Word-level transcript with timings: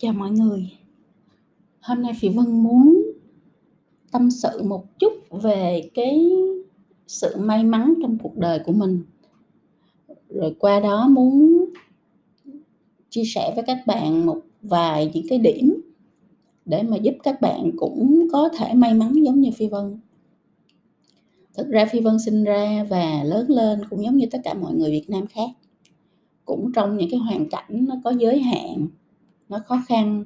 Chào 0.00 0.12
mọi 0.12 0.30
người. 0.30 0.72
Hôm 1.80 2.02
nay 2.02 2.12
Phi 2.20 2.28
Vân 2.28 2.62
muốn 2.62 3.02
tâm 4.12 4.30
sự 4.30 4.62
một 4.62 4.98
chút 4.98 5.12
về 5.30 5.90
cái 5.94 6.30
sự 7.06 7.36
may 7.38 7.64
mắn 7.64 7.94
trong 8.02 8.18
cuộc 8.22 8.36
đời 8.36 8.60
của 8.66 8.72
mình. 8.72 9.02
Rồi 10.28 10.56
qua 10.58 10.80
đó 10.80 11.08
muốn 11.08 11.64
chia 13.10 13.24
sẻ 13.24 13.52
với 13.54 13.64
các 13.66 13.78
bạn 13.86 14.26
một 14.26 14.40
vài 14.62 15.10
những 15.14 15.26
cái 15.28 15.38
điểm 15.38 15.80
để 16.64 16.82
mà 16.82 16.96
giúp 16.96 17.14
các 17.22 17.40
bạn 17.40 17.70
cũng 17.76 18.28
có 18.32 18.48
thể 18.48 18.74
may 18.74 18.94
mắn 18.94 19.12
giống 19.24 19.40
như 19.40 19.50
Phi 19.56 19.68
Vân. 19.68 19.98
Thực 21.54 21.68
ra 21.68 21.86
Phi 21.86 22.00
Vân 22.00 22.18
sinh 22.18 22.44
ra 22.44 22.86
và 22.90 23.22
lớn 23.24 23.50
lên 23.50 23.80
cũng 23.90 24.04
giống 24.04 24.16
như 24.16 24.26
tất 24.30 24.38
cả 24.44 24.54
mọi 24.54 24.74
người 24.74 24.90
Việt 24.90 25.10
Nam 25.10 25.26
khác. 25.26 25.50
Cũng 26.44 26.72
trong 26.74 26.96
những 26.96 27.10
cái 27.10 27.20
hoàn 27.20 27.48
cảnh 27.48 27.86
nó 27.88 27.94
có 28.04 28.10
giới 28.10 28.40
hạn, 28.40 28.88
nó 29.48 29.58
khó 29.66 29.82
khăn. 29.88 30.24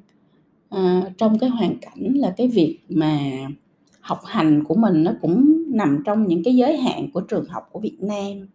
À, 0.69 1.01
trong 1.17 1.39
cái 1.39 1.49
hoàn 1.49 1.77
cảnh 1.81 2.13
là 2.15 2.33
cái 2.37 2.47
việc 2.47 2.79
mà 2.89 3.19
học 4.01 4.19
hành 4.25 4.63
của 4.63 4.75
mình 4.75 5.03
nó 5.03 5.11
cũng 5.21 5.63
nằm 5.67 6.03
trong 6.05 6.27
những 6.27 6.43
cái 6.43 6.55
giới 6.55 6.77
hạn 6.77 7.11
của 7.13 7.21
trường 7.21 7.45
học 7.45 7.69
của 7.71 7.79
Việt 7.79 7.97
Nam. 7.99 8.47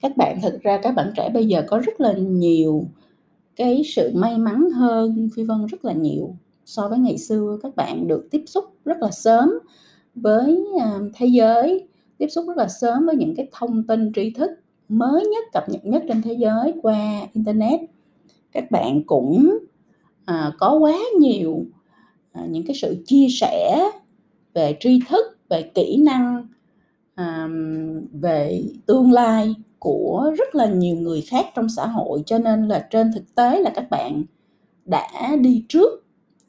Các 0.00 0.16
bạn 0.16 0.38
thực 0.42 0.62
ra 0.62 0.80
các 0.82 0.94
bạn 0.94 1.12
trẻ 1.16 1.30
bây 1.34 1.46
giờ 1.46 1.64
có 1.68 1.78
rất 1.78 2.00
là 2.00 2.12
nhiều 2.12 2.84
cái 3.56 3.82
sự 3.84 4.12
may 4.14 4.38
mắn 4.38 4.70
hơn 4.70 5.28
phi 5.36 5.44
vân 5.44 5.66
rất 5.66 5.84
là 5.84 5.92
nhiều 5.92 6.36
so 6.64 6.88
với 6.88 6.98
ngày 6.98 7.18
xưa. 7.18 7.58
Các 7.62 7.76
bạn 7.76 8.08
được 8.08 8.28
tiếp 8.30 8.42
xúc 8.46 8.64
rất 8.84 8.98
là 9.00 9.10
sớm 9.10 9.50
với 10.14 10.66
ờ, 10.80 11.10
thế 11.14 11.26
giới 11.26 11.88
tiếp 12.18 12.28
xúc 12.28 12.44
rất 12.48 12.56
là 12.56 12.68
sớm 12.68 13.06
với 13.06 13.16
những 13.16 13.34
cái 13.36 13.48
thông 13.52 13.82
tin 13.82 14.12
tri 14.12 14.30
thức 14.30 14.50
mới 14.88 15.24
nhất 15.24 15.44
cập 15.52 15.68
nhật 15.68 15.86
nhất 15.86 16.02
trên 16.08 16.22
thế 16.22 16.32
giới 16.32 16.72
qua 16.82 17.26
internet 17.32 17.80
các 18.56 18.70
bạn 18.70 19.02
cũng 19.06 19.58
à, 20.24 20.52
có 20.58 20.74
quá 20.74 20.98
nhiều 21.18 21.64
à, 22.32 22.42
những 22.50 22.66
cái 22.66 22.76
sự 22.76 23.02
chia 23.06 23.26
sẻ 23.30 23.90
về 24.54 24.76
tri 24.80 25.00
thức 25.08 25.38
về 25.48 25.70
kỹ 25.74 25.96
năng 26.04 26.48
à, 27.14 27.48
về 28.12 28.64
tương 28.86 29.12
lai 29.12 29.54
của 29.78 30.32
rất 30.38 30.54
là 30.54 30.66
nhiều 30.66 30.96
người 30.96 31.20
khác 31.20 31.46
trong 31.54 31.68
xã 31.68 31.86
hội. 31.86 32.22
Cho 32.26 32.38
nên 32.38 32.68
là 32.68 32.88
trên 32.90 33.12
thực 33.12 33.34
tế 33.34 33.60
là 33.60 33.70
các 33.74 33.90
bạn 33.90 34.24
đã 34.84 35.36
đi 35.40 35.64
trước 35.68 36.04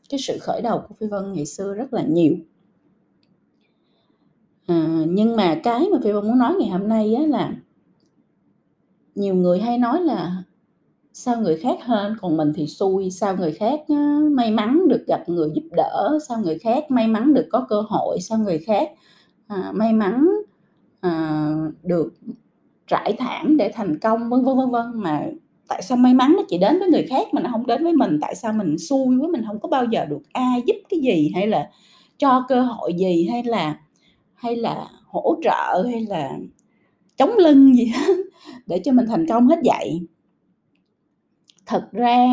cái 0.10 0.20
sự 0.20 0.38
khởi 0.40 0.62
đầu 0.62 0.82
của 0.88 0.96
phi 1.00 1.08
vân 1.08 1.34
ngày 1.34 1.46
xưa 1.46 1.74
rất 1.74 1.94
là 1.94 2.04
nhiều. 2.04 2.36
À, 4.68 5.06
nhưng 5.08 5.36
mà 5.36 5.60
cái 5.64 5.88
mà 5.92 5.98
phi 6.04 6.12
vân 6.12 6.28
muốn 6.28 6.38
nói 6.38 6.56
ngày 6.60 6.70
hôm 6.70 6.88
nay 6.88 7.14
á 7.14 7.24
là 7.28 7.56
nhiều 9.16 9.36
người 9.36 9.60
hay 9.60 9.78
nói 9.78 10.02
là 10.02 10.37
sao 11.20 11.42
người 11.42 11.58
khác 11.58 11.78
hơn 11.82 12.16
còn 12.22 12.38
mình 12.38 12.54
thì 12.56 12.68
xui. 12.68 13.12
Sao 13.12 13.36
người 13.36 13.52
khác 13.52 13.80
may 14.32 14.52
mắn 14.52 14.88
được 14.88 15.04
gặp 15.08 15.30
người 15.30 15.50
giúp 15.54 15.64
đỡ? 15.72 16.20
Sao 16.28 16.38
người 16.42 16.60
khác 16.60 16.92
may 16.92 17.08
mắn 17.08 17.34
được 17.34 17.48
có 17.52 17.66
cơ 17.70 17.82
hội? 17.90 18.18
Sao 18.22 18.38
người 18.38 18.60
khác 18.60 18.90
à, 19.48 19.72
may 19.76 19.94
mắn 19.94 20.28
à, 21.02 21.46
được 21.84 22.14
trải 22.88 23.16
thảm 23.20 23.58
để 23.58 23.72
thành 23.74 24.00
công? 24.00 24.30
Vân 24.30 24.44
vân 24.44 24.58
vân 24.58 24.70
vân. 24.70 24.86
Mà 24.94 25.26
tại 25.68 25.82
sao 25.82 25.98
may 25.98 26.14
mắn 26.14 26.34
nó 26.38 26.44
chỉ 26.50 26.58
đến 26.58 26.80
với 26.80 26.90
người 26.90 27.06
khác 27.10 27.28
mà 27.32 27.42
nó 27.42 27.50
không 27.52 27.68
đến 27.68 27.84
với 27.84 27.94
mình? 27.94 28.20
Tại 28.22 28.36
sao 28.36 28.54
mình 28.54 28.78
xui 28.78 29.18
với 29.20 29.28
mình 29.28 29.44
không 29.48 29.60
có 29.60 29.70
bao 29.70 29.86
giờ 29.86 30.06
được 30.06 30.22
ai 30.34 30.62
giúp 30.66 30.76
cái 30.90 31.00
gì? 31.00 31.32
Hay 31.36 31.48
là 31.48 31.70
cho 32.18 32.46
cơ 32.48 32.62
hội 32.62 32.94
gì? 32.94 33.28
Hay 33.32 33.44
là 33.44 33.80
hay 34.34 34.56
là 34.56 34.88
hỗ 35.06 35.36
trợ? 35.44 35.84
Hay 35.92 36.02
là 36.02 36.32
chống 37.18 37.38
lưng 37.38 37.76
gì 37.76 37.86
hết? 37.86 38.16
Để 38.68 38.82
cho 38.86 38.92
mình 38.92 39.06
thành 39.08 39.26
công 39.28 39.48
hết 39.48 39.60
vậy 39.66 40.08
thật 41.68 41.90
ra 41.92 42.28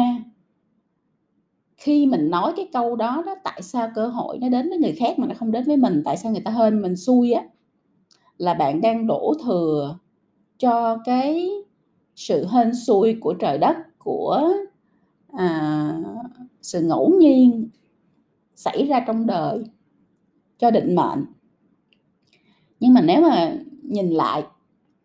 khi 1.76 2.06
mình 2.06 2.30
nói 2.30 2.52
cái 2.56 2.68
câu 2.72 2.96
đó 2.96 3.22
đó 3.26 3.34
tại 3.44 3.62
sao 3.62 3.90
cơ 3.94 4.06
hội 4.06 4.38
nó 4.38 4.48
đến 4.48 4.68
với 4.68 4.78
người 4.78 4.92
khác 4.92 5.18
mà 5.18 5.26
nó 5.26 5.34
không 5.34 5.52
đến 5.52 5.64
với 5.64 5.76
mình 5.76 6.02
tại 6.04 6.16
sao 6.16 6.32
người 6.32 6.42
ta 6.44 6.50
hên 6.50 6.82
mình 6.82 6.96
xui 6.96 7.32
á? 7.32 7.42
Là 8.38 8.54
bạn 8.54 8.80
đang 8.80 9.06
đổ 9.06 9.34
thừa 9.44 9.98
cho 10.58 10.98
cái 11.04 11.50
sự 12.16 12.46
hên 12.46 12.74
xui 12.74 13.16
của 13.20 13.34
trời 13.34 13.58
đất 13.58 13.76
của 13.98 14.52
à, 15.32 16.02
sự 16.62 16.82
ngẫu 16.82 17.10
nhiên 17.18 17.68
xảy 18.54 18.86
ra 18.86 19.04
trong 19.06 19.26
đời 19.26 19.64
cho 20.58 20.70
định 20.70 20.94
mệnh. 20.94 21.24
Nhưng 22.80 22.94
mà 22.94 23.00
nếu 23.00 23.22
mà 23.22 23.56
nhìn 23.82 24.10
lại 24.10 24.42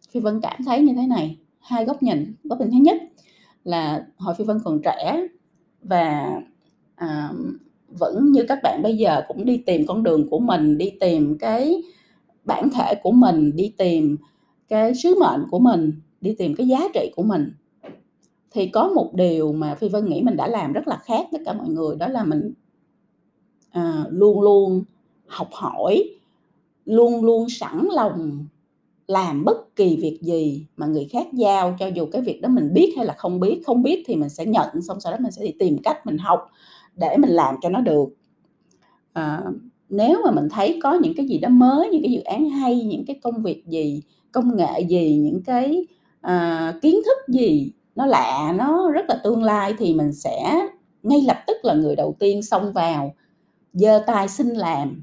phi 0.10 0.20
vân 0.20 0.42
cảm 0.42 0.64
thấy 0.66 0.82
như 0.82 0.94
thế 0.94 1.08
này 1.08 1.38
hai 1.60 1.86
góc 1.86 2.04
nhìn 2.04 2.36
góc 2.44 2.60
nhìn 2.60 2.72
thứ 2.72 2.78
nhất 2.78 3.02
là 3.70 4.06
hồi 4.18 4.36
phi 4.36 4.44
vân 4.44 4.60
còn 4.64 4.82
trẻ 4.84 5.28
và 5.82 6.42
à, 6.96 7.32
vẫn 7.88 8.32
như 8.32 8.46
các 8.48 8.60
bạn 8.64 8.82
bây 8.84 8.98
giờ 8.98 9.22
cũng 9.28 9.46
đi 9.46 9.58
tìm 9.58 9.86
con 9.88 10.04
đường 10.04 10.30
của 10.30 10.40
mình 10.40 10.78
đi 10.78 10.92
tìm 11.00 11.38
cái 11.38 11.84
bản 12.46 12.70
thể 12.70 12.96
của 13.04 13.12
mình 13.12 13.56
đi 13.56 13.74
tìm 13.78 14.18
cái 14.68 14.96
sứ 14.96 15.16
mệnh 15.20 15.42
của 15.52 15.60
mình 15.60 15.94
đi 16.22 16.36
tìm 16.38 16.56
cái 16.56 16.68
giá 16.68 16.80
trị 16.94 17.12
của 17.16 17.24
mình. 17.24 17.54
Thì 18.52 18.68
có 18.68 18.88
một 18.96 19.12
điều 19.14 19.54
mà 19.54 19.76
phi 19.76 19.90
vân 19.90 20.06
nghĩ 20.06 20.22
mình 20.22 20.36
đã 20.36 20.48
làm 20.48 20.74
rất 20.74 20.88
là 20.88 20.98
khác 21.04 21.28
tất 21.32 21.38
cả 21.46 21.54
mọi 21.54 21.70
người 21.70 21.96
đó 21.96 22.08
là 22.08 22.24
mình 22.24 22.54
à, 23.72 24.06
luôn 24.10 24.42
luôn 24.42 24.84
học 25.28 25.50
hỏi 25.52 26.04
luôn 26.86 27.26
luôn 27.26 27.50
sẵn 27.50 27.88
lòng 27.92 28.48
làm 29.10 29.46
bất 29.46 29.76
kỳ 29.76 29.98
việc 30.02 30.20
gì 30.22 30.66
mà 30.78 30.86
người 30.86 31.08
khác 31.12 31.28
giao 31.34 31.76
cho 31.80 31.88
dù 31.88 32.06
cái 32.12 32.22
việc 32.22 32.42
đó 32.42 32.50
mình 32.50 32.74
biết 32.74 32.94
hay 32.98 33.06
là 33.06 33.14
không 33.18 33.40
biết 33.40 33.62
không 33.66 33.84
biết 33.84 34.04
thì 34.08 34.16
mình 34.16 34.30
sẽ 34.30 34.46
nhận 34.46 34.82
xong 34.82 35.00
sau 35.00 35.12
đó 35.12 35.18
mình 35.22 35.32
sẽ 35.32 35.44
đi 35.44 35.54
tìm 35.60 35.78
cách 35.84 36.06
mình 36.06 36.18
học 36.18 36.50
để 36.96 37.18
mình 37.18 37.30
làm 37.30 37.56
cho 37.62 37.70
nó 37.70 37.82
được. 37.82 38.10
À, 39.14 39.44
nếu 39.90 40.22
mà 40.26 40.32
mình 40.32 40.50
thấy 40.50 40.80
có 40.84 40.94
những 40.94 41.14
cái 41.18 41.26
gì 41.26 41.38
đó 41.38 41.50
mới 41.50 41.90
những 41.90 42.02
cái 42.02 42.12
dự 42.12 42.22
án 42.22 42.50
hay 42.50 42.82
những 42.82 43.06
cái 43.06 43.20
công 43.24 43.44
việc 43.44 43.64
gì 43.68 44.02
công 44.32 44.58
nghệ 44.58 44.82
gì 44.90 45.18
những 45.18 45.44
cái 45.44 45.86
à, 46.22 46.74
kiến 46.82 46.96
thức 47.06 47.34
gì 47.34 47.72
nó 47.96 48.06
lạ 48.06 48.54
nó 48.58 48.92
rất 48.92 49.06
là 49.10 49.20
tương 49.24 49.44
lai 49.44 49.74
thì 49.78 49.94
mình 49.94 50.14
sẽ 50.14 50.68
ngay 51.04 51.22
lập 51.28 51.38
tức 51.48 51.58
là 51.64 51.74
người 51.74 51.96
đầu 51.96 52.16
tiên 52.20 52.44
xông 52.44 52.74
vào 52.74 53.14
giơ 53.74 54.04
tay 54.08 54.28
xin 54.28 54.48
làm 54.48 55.02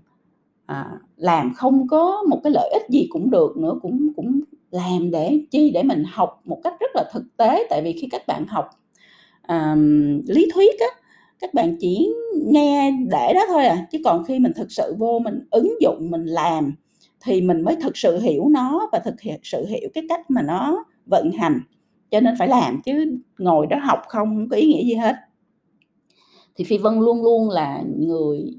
à, 0.66 0.90
làm 1.16 1.54
không 1.54 1.88
có 1.88 2.22
một 2.28 2.40
cái 2.44 2.52
lợi 2.52 2.70
ích 2.72 2.82
gì 2.90 3.06
cũng 3.10 3.30
được 3.30 3.56
nữa 3.56 3.78
cũng 3.82 4.08
cũng 4.16 4.40
làm 4.70 5.10
để 5.10 5.40
chi? 5.50 5.70
Để 5.70 5.82
mình 5.82 6.04
học 6.08 6.40
một 6.44 6.60
cách 6.64 6.74
rất 6.80 6.90
là 6.94 7.10
thực 7.12 7.36
tế 7.36 7.66
tại 7.70 7.82
vì 7.82 7.92
khi 7.92 8.08
các 8.10 8.26
bạn 8.26 8.46
học 8.46 8.70
à, 9.42 9.76
lý 10.26 10.48
thuyết 10.54 10.80
á 10.80 10.86
các 11.40 11.54
bạn 11.54 11.76
chỉ 11.80 12.14
nghe 12.46 12.90
để 12.90 13.32
đó 13.34 13.40
thôi 13.48 13.64
à. 13.66 13.86
Chứ 13.92 13.98
còn 14.04 14.24
khi 14.24 14.38
mình 14.38 14.52
thực 14.56 14.72
sự 14.72 14.94
vô 14.98 15.18
mình 15.18 15.40
ứng 15.50 15.74
dụng 15.80 16.10
mình 16.10 16.24
làm 16.24 16.74
thì 17.20 17.40
mình 17.40 17.60
mới 17.60 17.76
thực 17.76 17.96
sự 17.96 18.20
hiểu 18.20 18.48
nó 18.48 18.88
và 18.92 18.98
thực 18.98 19.14
sự 19.42 19.66
hiểu 19.66 19.88
cái 19.94 20.04
cách 20.08 20.30
mà 20.30 20.42
nó 20.42 20.84
vận 21.06 21.30
hành. 21.32 21.60
Cho 22.10 22.20
nên 22.20 22.34
phải 22.38 22.48
làm 22.48 22.80
chứ 22.84 23.18
ngồi 23.38 23.66
đó 23.66 23.78
học 23.82 23.98
không 24.08 24.48
có 24.48 24.56
ý 24.56 24.66
nghĩa 24.66 24.84
gì 24.84 24.94
hết. 24.94 25.16
Thì 26.56 26.64
phi 26.64 26.78
vân 26.78 27.00
luôn 27.00 27.22
luôn 27.22 27.50
là 27.50 27.82
người 27.98 28.54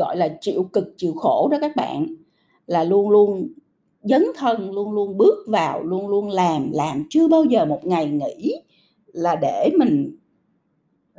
gọi 0.00 0.16
là 0.16 0.38
chịu 0.40 0.62
cực, 0.72 0.94
chịu 0.96 1.14
khổ 1.14 1.48
đó 1.50 1.58
các 1.60 1.76
bạn. 1.76 2.06
Là 2.66 2.84
luôn 2.84 3.10
luôn 3.10 3.48
dấn 4.02 4.24
thân, 4.36 4.72
luôn 4.72 4.92
luôn 4.92 5.16
bước 5.16 5.44
vào, 5.48 5.82
luôn 5.82 6.08
luôn 6.08 6.30
làm 6.30 6.70
làm 6.72 7.04
chưa 7.10 7.28
bao 7.28 7.44
giờ 7.44 7.64
một 7.64 7.86
ngày 7.86 8.06
nghỉ 8.06 8.54
là 9.06 9.36
để 9.36 9.70
mình 9.78 10.16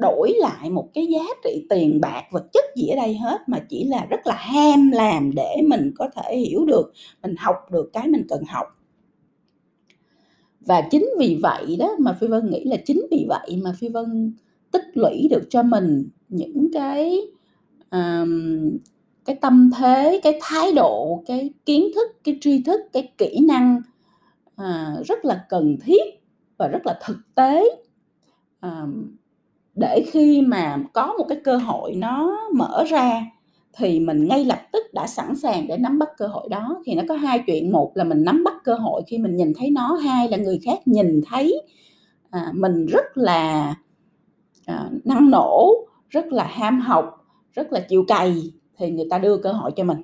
đổi 0.02 0.34
lại 0.40 0.70
một 0.70 0.88
cái 0.94 1.08
giá 1.08 1.24
trị 1.44 1.66
tiền 1.70 2.02
bạc, 2.02 2.24
vật 2.32 2.46
chất 2.54 2.66
gì 2.76 2.88
ở 2.88 2.96
đây 2.96 3.14
hết, 3.14 3.38
mà 3.48 3.60
chỉ 3.70 3.84
là 3.84 4.08
rất 4.10 4.28
là 4.28 4.36
ham 4.36 4.92
làm 4.92 5.32
để 5.36 5.56
mình 5.68 5.92
có 5.98 6.10
thể 6.16 6.38
hiểu 6.38 6.66
được, 6.66 6.92
mình 7.22 7.36
học 7.38 7.56
được 7.72 7.90
cái 7.94 8.08
mình 8.08 8.26
cần 8.30 8.44
học. 8.48 8.68
Và 10.60 10.82
chính 10.92 11.10
vì 11.20 11.40
vậy 11.44 11.76
đó 11.80 11.96
mà 12.00 12.18
phi 12.20 12.28
vân 12.28 12.50
nghĩ 12.50 12.64
là 12.64 12.78
chính 12.86 13.02
vì 13.12 13.26
vậy 13.30 13.60
mà 13.64 13.74
phi 13.80 13.90
vân 13.90 14.34
tích 14.72 14.86
lũy 14.94 15.28
được 15.30 15.44
cho 15.50 15.64
mình 15.64 16.10
những 16.30 16.68
cái 16.74 17.22
um, 17.92 18.78
cái 19.26 19.36
tâm 19.42 19.72
thế 19.78 20.20
cái 20.24 20.40
thái 20.42 20.74
độ 20.74 21.24
cái 21.28 21.54
kiến 21.66 21.88
thức 21.96 22.08
cái 22.24 22.38
tri 22.42 22.64
thức 22.64 22.82
cái 22.94 23.12
kỹ 23.18 23.40
năng 23.48 23.82
uh, 24.62 25.06
rất 25.06 25.26
là 25.26 25.46
cần 25.50 25.78
thiết 25.82 26.04
và 26.58 26.68
rất 26.68 26.86
là 26.86 27.00
thực 27.06 27.18
tế. 27.36 27.64
Um, 28.62 29.16
để 29.76 30.06
khi 30.12 30.42
mà 30.42 30.78
có 30.94 31.14
một 31.18 31.26
cái 31.30 31.40
cơ 31.44 31.58
hội 31.58 31.96
nó 31.96 32.38
mở 32.54 32.84
ra 32.90 33.26
thì 33.74 34.00
mình 34.00 34.28
ngay 34.28 34.46
lập 34.46 34.60
tức 34.74 34.94
đã 34.94 35.08
sẵn 35.08 35.36
sàng 35.36 35.68
để 35.68 35.78
nắm 35.78 36.00
bắt 36.00 36.10
cơ 36.18 36.28
hội 36.28 36.48
đó. 36.50 36.82
Thì 36.86 36.96
nó 36.96 37.04
có 37.10 37.16
hai 37.16 37.44
chuyện 37.48 37.72
một 37.72 37.92
là 37.96 38.04
mình 38.04 38.24
nắm 38.24 38.44
bắt 38.44 38.54
cơ 38.64 38.74
hội 38.74 39.02
khi 39.08 39.18
mình 39.18 39.36
nhìn 39.36 39.54
thấy 39.58 39.70
nó 39.70 39.94
hai 39.94 40.30
là 40.30 40.38
người 40.38 40.60
khác 40.66 40.80
nhìn 40.86 41.22
thấy 41.28 41.62
à, 42.30 42.52
mình 42.54 42.86
rất 42.86 43.18
là 43.18 43.76
à, 44.66 44.90
năng 45.06 45.30
nổ 45.30 45.74
rất 46.10 46.26
là 46.26 46.44
ham 46.44 46.80
học 46.82 47.21
rất 47.54 47.74
là 47.74 47.80
chịu 47.80 48.06
cày 48.08 48.52
thì 48.78 48.92
người 48.92 49.06
ta 49.10 49.18
đưa 49.18 49.38
cơ 49.38 49.52
hội 49.52 49.72
cho 49.76 49.84
mình. 49.84 49.98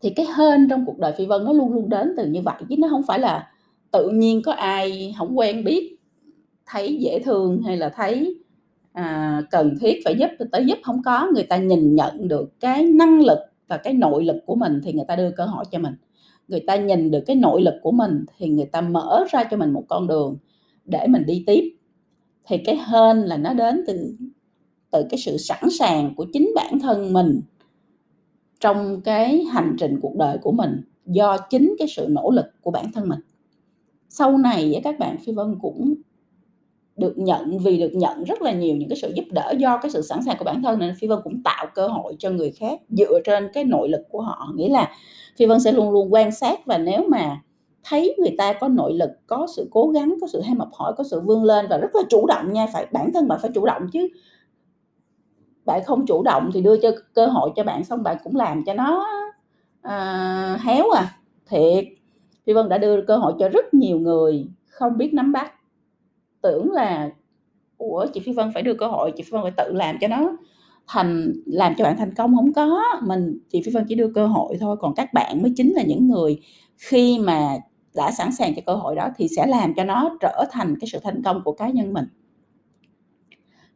Thì 0.00 0.10
cái 0.10 0.26
hên 0.36 0.68
trong 0.68 0.86
cuộc 0.86 0.98
đời 0.98 1.12
phi 1.18 1.26
vân 1.26 1.44
nó 1.44 1.52
luôn 1.52 1.72
luôn 1.72 1.88
đến 1.88 2.14
từ 2.16 2.26
như 2.26 2.40
vậy 2.42 2.54
chứ 2.68 2.74
nó 2.78 2.88
không 2.88 3.02
phải 3.06 3.18
là 3.18 3.50
tự 3.90 4.08
nhiên 4.08 4.42
có 4.42 4.52
ai 4.52 5.14
không 5.18 5.38
quen 5.38 5.64
biết 5.64 5.96
thấy 6.66 6.96
dễ 6.96 7.18
thương 7.18 7.62
hay 7.62 7.76
là 7.76 7.88
thấy 7.88 8.36
à, 8.92 9.42
cần 9.50 9.78
thiết 9.80 10.00
phải 10.04 10.14
giúp 10.18 10.30
tới 10.52 10.66
giúp 10.66 10.78
không 10.82 11.02
có. 11.04 11.28
Người 11.34 11.42
ta 11.42 11.56
nhìn 11.56 11.94
nhận 11.94 12.28
được 12.28 12.60
cái 12.60 12.84
năng 12.84 13.20
lực 13.20 13.38
và 13.68 13.76
cái 13.76 13.92
nội 13.92 14.24
lực 14.24 14.36
của 14.46 14.54
mình 14.54 14.80
thì 14.84 14.92
người 14.92 15.04
ta 15.08 15.16
đưa 15.16 15.30
cơ 15.30 15.44
hội 15.44 15.64
cho 15.70 15.78
mình. 15.78 15.94
Người 16.48 16.60
ta 16.66 16.76
nhìn 16.76 17.10
được 17.10 17.20
cái 17.26 17.36
nội 17.36 17.62
lực 17.62 17.74
của 17.82 17.92
mình 17.92 18.24
thì 18.38 18.48
người 18.48 18.66
ta 18.66 18.80
mở 18.80 19.24
ra 19.30 19.44
cho 19.44 19.56
mình 19.56 19.72
một 19.72 19.84
con 19.88 20.06
đường 20.06 20.36
để 20.84 21.06
mình 21.06 21.26
đi 21.26 21.44
tiếp. 21.46 21.76
Thì 22.46 22.58
cái 22.58 22.80
hên 22.86 23.16
là 23.22 23.36
nó 23.36 23.54
đến 23.54 23.84
từ 23.86 24.14
từ 24.92 25.04
cái 25.10 25.18
sự 25.18 25.36
sẵn 25.38 25.70
sàng 25.78 26.14
của 26.16 26.26
chính 26.32 26.52
bản 26.54 26.78
thân 26.80 27.12
mình 27.12 27.40
trong 28.60 29.00
cái 29.00 29.44
hành 29.52 29.76
trình 29.78 29.98
cuộc 30.02 30.16
đời 30.16 30.38
của 30.38 30.52
mình 30.52 30.80
do 31.06 31.36
chính 31.50 31.74
cái 31.78 31.88
sự 31.88 32.06
nỗ 32.10 32.30
lực 32.30 32.46
của 32.60 32.70
bản 32.70 32.92
thân 32.94 33.08
mình. 33.08 33.20
Sau 34.08 34.38
này 34.38 34.80
các 34.84 34.98
bạn 34.98 35.16
phi 35.18 35.32
vân 35.32 35.58
cũng 35.62 35.94
được 36.96 37.18
nhận, 37.18 37.58
vì 37.58 37.78
được 37.78 37.92
nhận 37.92 38.24
rất 38.24 38.42
là 38.42 38.52
nhiều 38.52 38.76
những 38.76 38.88
cái 38.88 38.98
sự 39.02 39.12
giúp 39.14 39.24
đỡ 39.30 39.52
do 39.58 39.78
cái 39.82 39.90
sự 39.90 40.02
sẵn 40.02 40.18
sàng 40.26 40.36
của 40.38 40.44
bản 40.44 40.62
thân 40.62 40.78
nên 40.78 40.94
phi 41.00 41.06
vân 41.06 41.18
cũng 41.24 41.42
tạo 41.42 41.66
cơ 41.74 41.88
hội 41.88 42.16
cho 42.18 42.30
người 42.30 42.50
khác 42.50 42.80
dựa 42.88 43.20
trên 43.24 43.48
cái 43.54 43.64
nội 43.64 43.88
lực 43.88 44.00
của 44.10 44.20
họ. 44.20 44.52
Nghĩa 44.56 44.68
là 44.68 44.90
phi 45.36 45.46
vân 45.46 45.60
sẽ 45.60 45.72
luôn 45.72 45.90
luôn 45.90 46.12
quan 46.12 46.32
sát 46.32 46.66
và 46.66 46.78
nếu 46.78 47.08
mà 47.08 47.40
thấy 47.84 48.16
người 48.18 48.34
ta 48.38 48.52
có 48.52 48.68
nội 48.68 48.92
lực, 48.94 49.10
có 49.26 49.46
sự 49.56 49.68
cố 49.70 49.88
gắng, 49.88 50.14
có 50.20 50.26
sự 50.26 50.40
ham 50.40 50.58
học 50.58 50.68
hỏi, 50.72 50.92
có 50.96 51.04
sự 51.10 51.20
vươn 51.20 51.44
lên 51.44 51.66
và 51.70 51.78
rất 51.78 51.94
là 51.94 52.02
chủ 52.08 52.26
động 52.26 52.52
nha, 52.52 52.66
phải, 52.72 52.86
bản 52.92 53.10
thân 53.14 53.28
bạn 53.28 53.38
phải 53.42 53.50
chủ 53.54 53.66
động 53.66 53.82
chứ 53.92 54.08
bạn 55.66 55.80
không 55.86 56.06
chủ 56.06 56.22
động 56.22 56.50
thì 56.54 56.60
đưa 56.60 56.76
cho 56.76 56.90
cơ 57.14 57.26
hội 57.26 57.50
cho 57.56 57.64
bạn 57.64 57.84
xong 57.84 58.02
bạn 58.02 58.16
cũng 58.24 58.36
làm 58.36 58.64
cho 58.64 58.74
nó 58.74 59.08
à, 59.82 60.58
héo 60.64 60.90
à. 60.90 61.18
Thiệt. 61.48 61.84
Phi 62.46 62.52
vân 62.52 62.68
đã 62.68 62.78
đưa 62.78 63.02
cơ 63.02 63.16
hội 63.16 63.34
cho 63.38 63.48
rất 63.48 63.74
nhiều 63.74 63.98
người 63.98 64.46
không 64.68 64.98
biết 64.98 65.14
nắm 65.14 65.32
bắt. 65.32 65.52
Tưởng 66.42 66.70
là 66.72 67.10
của 67.76 68.06
chị 68.14 68.20
phi 68.20 68.32
vân 68.32 68.50
phải 68.54 68.62
đưa 68.62 68.74
cơ 68.74 68.86
hội 68.86 69.12
chị 69.16 69.22
phi 69.22 69.30
vân 69.30 69.42
phải 69.42 69.52
tự 69.56 69.72
làm 69.72 69.96
cho 70.00 70.08
nó 70.08 70.36
thành 70.86 71.32
làm 71.46 71.74
cho 71.78 71.84
bạn 71.84 71.96
thành 71.98 72.14
công. 72.14 72.36
Không 72.36 72.52
có. 72.52 72.82
Mình 73.02 73.38
chị 73.48 73.62
phi 73.64 73.72
vân 73.72 73.84
chỉ 73.88 73.94
đưa 73.94 74.08
cơ 74.14 74.26
hội 74.26 74.56
thôi. 74.60 74.76
Còn 74.80 74.94
các 74.94 75.12
bạn 75.12 75.42
mới 75.42 75.52
chính 75.56 75.72
là 75.72 75.82
những 75.82 76.08
người 76.08 76.40
khi 76.76 77.18
mà 77.18 77.56
đã 77.94 78.10
sẵn 78.10 78.32
sàng 78.32 78.54
cho 78.54 78.62
cơ 78.66 78.74
hội 78.74 78.94
đó 78.96 79.08
thì 79.16 79.28
sẽ 79.36 79.46
làm 79.46 79.74
cho 79.74 79.84
nó 79.84 80.16
trở 80.20 80.44
thành 80.50 80.76
cái 80.80 80.88
sự 80.92 80.98
thành 81.02 81.22
công 81.22 81.42
của 81.44 81.52
cá 81.52 81.68
nhân 81.68 81.92
mình 81.92 82.04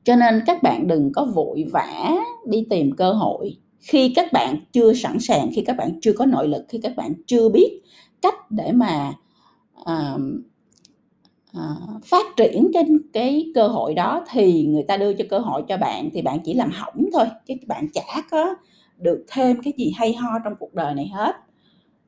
cho 0.06 0.16
nên 0.16 0.42
các 0.46 0.62
bạn 0.62 0.86
đừng 0.86 1.12
có 1.12 1.24
vội 1.24 1.64
vã 1.72 2.14
đi 2.46 2.66
tìm 2.70 2.92
cơ 2.96 3.12
hội. 3.12 3.56
Khi 3.78 4.12
các 4.16 4.32
bạn 4.32 4.56
chưa 4.72 4.92
sẵn 4.92 5.20
sàng 5.20 5.50
khi 5.54 5.62
các 5.66 5.76
bạn 5.76 6.00
chưa 6.00 6.12
có 6.12 6.26
nội 6.26 6.48
lực 6.48 6.64
khi 6.68 6.80
các 6.82 6.96
bạn 6.96 7.12
chưa 7.26 7.48
biết 7.48 7.80
cách 8.22 8.50
để 8.50 8.72
mà 8.72 9.12
uh, 9.80 10.20
uh, 11.56 12.04
phát 12.04 12.26
triển 12.36 12.70
cái 12.74 12.84
cái 13.12 13.52
cơ 13.54 13.68
hội 13.68 13.94
đó 13.94 14.24
thì 14.30 14.66
người 14.66 14.82
ta 14.82 14.96
đưa 14.96 15.12
cho 15.12 15.24
cơ 15.30 15.38
hội 15.38 15.62
cho 15.68 15.76
bạn 15.76 16.10
thì 16.12 16.22
bạn 16.22 16.38
chỉ 16.44 16.54
làm 16.54 16.70
hỏng 16.70 17.06
thôi 17.12 17.26
chứ 17.46 17.54
bạn 17.66 17.88
chả 17.92 18.22
có 18.30 18.54
được 18.98 19.24
thêm 19.28 19.62
cái 19.62 19.72
gì 19.76 19.92
hay 19.96 20.14
ho 20.14 20.38
trong 20.44 20.54
cuộc 20.58 20.74
đời 20.74 20.94
này 20.94 21.10
hết. 21.14 21.36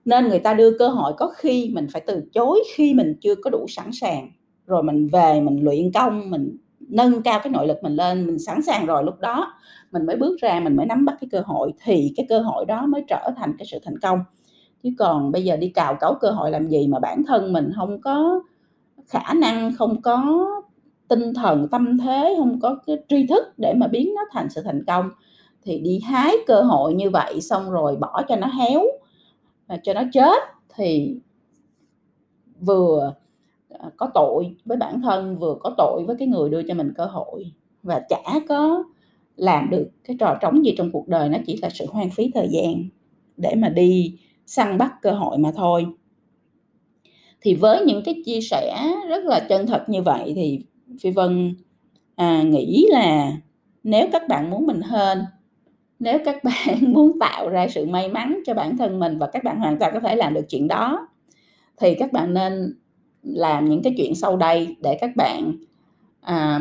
Nên 0.04 0.28
người 0.28 0.38
ta 0.38 0.54
đưa 0.54 0.78
cơ 0.78 0.88
hội 0.88 1.12
có 1.16 1.32
khi 1.36 1.70
mình 1.74 1.86
phải 1.92 2.02
từ 2.06 2.22
chối 2.32 2.64
khi 2.74 2.94
mình 2.94 3.14
chưa 3.20 3.34
có 3.34 3.50
đủ 3.50 3.66
sẵn 3.68 3.90
sàng. 3.92 4.30
Rồi 4.66 4.82
mình 4.82 5.08
về 5.08 5.40
mình 5.40 5.60
luyện 5.64 5.92
công 5.92 6.30
mình 6.30 6.56
nâng 6.88 7.22
cao 7.22 7.40
cái 7.42 7.52
nội 7.52 7.66
lực 7.66 7.82
mình 7.82 7.96
lên, 7.96 8.26
mình 8.26 8.38
sẵn 8.38 8.62
sàng 8.62 8.86
rồi 8.86 9.04
lúc 9.04 9.20
đó 9.20 9.52
mình 9.92 10.06
mới 10.06 10.16
bước 10.16 10.36
ra, 10.40 10.60
mình 10.60 10.76
mới 10.76 10.86
nắm 10.86 11.04
bắt 11.04 11.16
cái 11.20 11.28
cơ 11.32 11.42
hội, 11.46 11.72
thì 11.84 12.12
cái 12.16 12.26
cơ 12.28 12.38
hội 12.38 12.64
đó 12.64 12.86
mới 12.86 13.04
trở 13.08 13.30
thành 13.36 13.52
cái 13.58 13.66
sự 13.66 13.78
thành 13.84 13.98
công. 13.98 14.18
Chứ 14.82 14.90
còn 14.98 15.32
bây 15.32 15.44
giờ 15.44 15.56
đi 15.56 15.68
cào 15.68 15.96
cấu 16.00 16.14
cơ 16.14 16.30
hội 16.30 16.50
làm 16.50 16.68
gì 16.68 16.86
mà 16.86 16.98
bản 16.98 17.24
thân 17.26 17.52
mình 17.52 17.70
không 17.76 18.00
có 18.00 18.40
khả 19.06 19.34
năng, 19.34 19.74
không 19.76 20.02
có 20.02 20.46
tinh 21.08 21.34
thần, 21.34 21.68
tâm 21.70 21.98
thế, 21.98 22.34
không 22.38 22.60
có 22.60 22.78
cái 22.86 22.96
tri 23.08 23.26
thức 23.26 23.44
để 23.56 23.74
mà 23.76 23.86
biến 23.86 24.12
nó 24.16 24.22
thành 24.32 24.50
sự 24.50 24.62
thành 24.62 24.84
công, 24.86 25.10
thì 25.62 25.78
đi 25.78 26.00
hái 26.00 26.36
cơ 26.46 26.60
hội 26.60 26.94
như 26.94 27.10
vậy 27.10 27.40
xong 27.40 27.70
rồi 27.70 27.96
bỏ 27.96 28.22
cho 28.28 28.36
nó 28.36 28.46
héo 28.46 28.82
à, 29.66 29.76
cho 29.82 29.94
nó 29.94 30.02
chết 30.12 30.42
thì 30.74 31.14
vừa 32.60 33.14
À, 33.70 33.90
có 33.96 34.10
tội 34.14 34.56
với 34.64 34.76
bản 34.76 35.00
thân 35.02 35.38
vừa 35.38 35.56
có 35.60 35.74
tội 35.76 36.04
với 36.06 36.16
cái 36.18 36.28
người 36.28 36.50
đưa 36.50 36.62
cho 36.62 36.74
mình 36.74 36.92
cơ 36.96 37.04
hội 37.04 37.52
và 37.82 38.00
chả 38.08 38.40
có 38.48 38.84
làm 39.36 39.70
được 39.70 39.88
cái 40.04 40.16
trò 40.20 40.38
trống 40.40 40.64
gì 40.64 40.74
trong 40.78 40.90
cuộc 40.90 41.08
đời 41.08 41.28
nó 41.28 41.38
chỉ 41.46 41.58
là 41.62 41.68
sự 41.70 41.86
hoang 41.88 42.10
phí 42.10 42.30
thời 42.34 42.48
gian 42.50 42.88
để 43.36 43.54
mà 43.54 43.68
đi 43.68 44.18
săn 44.46 44.78
bắt 44.78 44.92
cơ 45.02 45.10
hội 45.10 45.38
mà 45.38 45.52
thôi. 45.56 45.86
Thì 47.40 47.54
với 47.54 47.84
những 47.84 48.02
cái 48.04 48.22
chia 48.26 48.40
sẻ 48.40 48.92
rất 49.08 49.24
là 49.24 49.40
chân 49.48 49.66
thật 49.66 49.84
như 49.88 50.02
vậy 50.02 50.32
thì 50.36 50.60
phi 51.00 51.10
vân 51.10 51.54
à, 52.16 52.42
nghĩ 52.42 52.86
là 52.90 53.32
nếu 53.82 54.06
các 54.12 54.28
bạn 54.28 54.50
muốn 54.50 54.66
mình 54.66 54.80
hơn 54.80 55.18
nếu 55.98 56.18
các 56.24 56.36
bạn 56.44 56.92
muốn 56.92 57.18
tạo 57.20 57.48
ra 57.48 57.68
sự 57.68 57.86
may 57.86 58.08
mắn 58.08 58.40
cho 58.46 58.54
bản 58.54 58.76
thân 58.76 58.98
mình 58.98 59.18
và 59.18 59.26
các 59.26 59.44
bạn 59.44 59.58
hoàn 59.58 59.78
toàn 59.78 59.94
có 59.94 60.00
thể 60.00 60.16
làm 60.16 60.34
được 60.34 60.44
chuyện 60.48 60.68
đó 60.68 61.08
thì 61.76 61.94
các 61.94 62.12
bạn 62.12 62.34
nên 62.34 62.74
làm 63.22 63.68
những 63.68 63.82
cái 63.82 63.94
chuyện 63.96 64.14
sau 64.14 64.36
đây 64.36 64.76
để 64.82 64.98
các 65.00 65.16
bạn 65.16 65.52
à, 66.20 66.60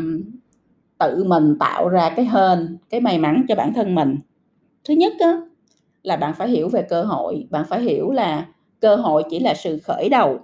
tự 0.97 1.23
mình 1.23 1.57
tạo 1.59 1.89
ra 1.89 2.09
cái 2.15 2.25
hên 2.25 2.77
cái 2.89 3.01
may 3.01 3.19
mắn 3.19 3.45
cho 3.47 3.55
bản 3.55 3.73
thân 3.73 3.95
mình. 3.95 4.15
Thứ 4.83 4.93
nhất 4.93 5.13
á, 5.19 5.41
là 6.03 6.17
bạn 6.17 6.33
phải 6.33 6.49
hiểu 6.49 6.69
về 6.69 6.81
cơ 6.89 7.03
hội 7.03 7.47
bạn 7.49 7.65
phải 7.69 7.81
hiểu 7.81 8.11
là 8.11 8.47
cơ 8.79 8.95
hội 8.95 9.23
chỉ 9.29 9.39
là 9.39 9.53
sự 9.53 9.79
khởi 9.83 10.09
đầu. 10.09 10.39